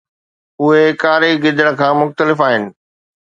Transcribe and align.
اهي 0.61 0.85
ڪاري 1.03 1.31
گدڙ 1.43 1.67
کان 1.81 1.93
مختلف 2.01 2.37
آهن 2.47 2.63